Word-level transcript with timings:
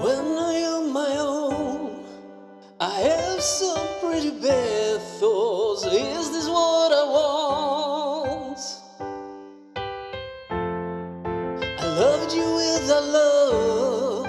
When 0.00 0.38
I 0.38 0.52
am 0.52 0.92
my 0.92 1.16
own, 1.18 2.04
I 2.78 3.00
have 3.00 3.40
some 3.42 3.84
pretty 4.00 4.30
bad 4.30 5.00
thoughts. 5.18 5.84
Is 5.86 6.30
this 6.30 6.48
what 6.48 6.92
I 6.92 7.04
want? 7.16 8.60
I 11.80 11.86
loved 11.98 12.32
you 12.32 12.46
with 12.60 12.88
a 12.90 13.00
love. 13.18 14.26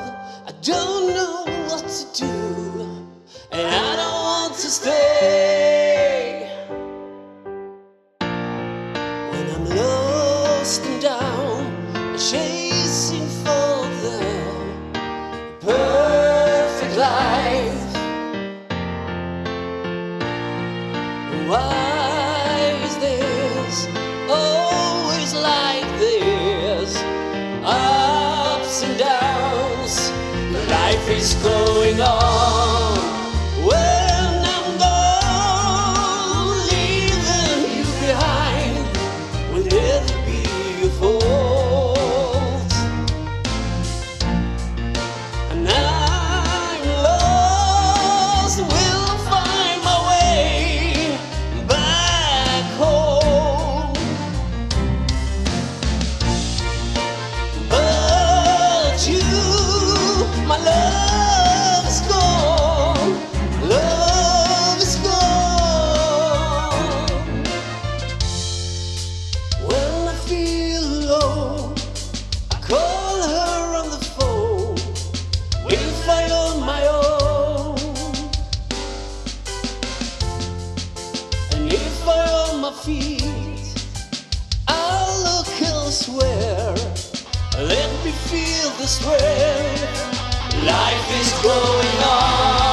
I 0.47 0.51
don't 0.63 1.13
know 1.13 1.45
what 1.68 1.88
to 1.88 2.05
do, 2.20 2.36
and 3.51 3.67
I 3.67 3.95
don't 3.95 4.23
want 4.23 4.54
to 4.56 4.70
stay. 4.71 5.58
Always 24.29 25.33
like 25.33 25.86
this? 26.00 26.97
Ups 27.64 28.83
and 28.83 28.97
downs, 28.97 30.11
life 30.69 31.09
is 31.09 31.36
going 31.36 32.02
on. 32.02 32.39
My 82.70 82.75
feet, 82.84 83.23
I'll 84.67 85.23
look 85.23 85.62
elsewhere. 85.62 86.75
Let 87.58 88.06
me 88.06 88.12
feel 88.12 88.70
this 88.78 89.03
way. 89.06 89.75
Life 90.66 91.20
is 91.20 91.31
going 91.42 92.03
on. 92.03 92.69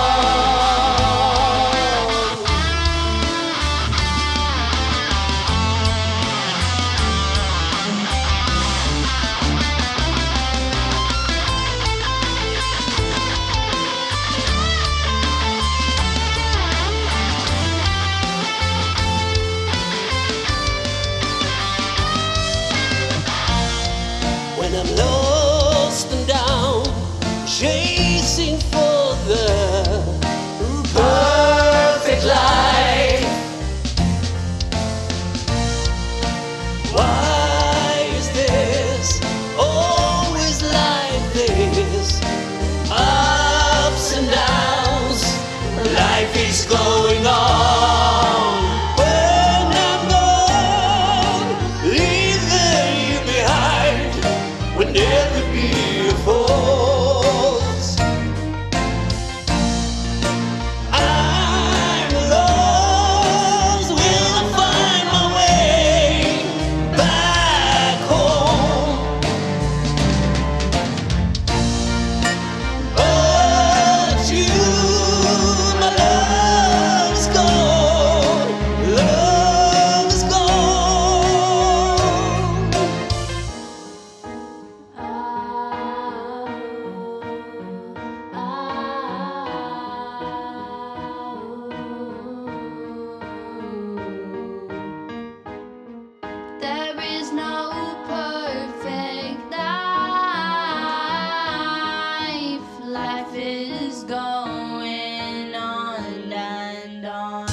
life 103.26 103.38
is 103.38 104.04
going 104.04 105.54
on 105.54 106.32
and 106.32 107.06
on. 107.06 107.46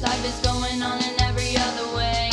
Life 0.00 0.24
is 0.24 0.38
going 0.40 0.82
on 0.82 0.98
in 1.02 1.20
every 1.22 1.56
other 1.56 1.96
way. 1.96 2.30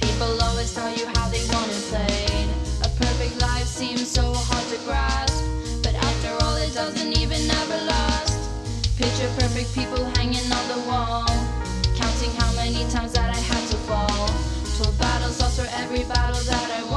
People 0.00 0.40
always 0.42 0.72
tell 0.72 0.90
you 0.94 1.06
how 1.14 1.28
they 1.28 1.44
want 1.52 1.68
it 1.68 1.82
played. 1.90 2.48
A 2.84 2.88
perfect 3.00 3.40
life 3.40 3.66
seems 3.66 4.08
so 4.08 4.32
hard 4.32 4.64
to 4.72 4.78
grasp, 4.84 5.42
but 5.82 5.94
after 5.94 6.30
all, 6.44 6.56
it 6.56 6.72
doesn't 6.74 7.18
even 7.18 7.50
ever 7.50 7.78
last. 7.86 8.38
Picture 8.96 9.28
perfect 9.38 9.74
people 9.74 10.04
hanging 10.16 10.46
on 10.52 10.64
the 10.68 10.80
wall, 10.88 11.26
counting 11.96 12.30
how 12.38 12.52
many 12.54 12.88
times 12.90 13.12
that 13.14 13.34
I 13.34 13.40
had 13.50 13.68
to 13.70 13.76
fall. 13.88 14.28
Twelve 14.76 14.98
battles 14.98 15.40
lost 15.40 15.60
for 15.60 15.68
every 15.82 16.04
battle 16.04 16.42
that 16.42 16.70
I 16.70 16.84
won. 16.84 16.95